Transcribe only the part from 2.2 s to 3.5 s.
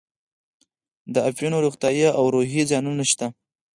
روحي زیانونه شته.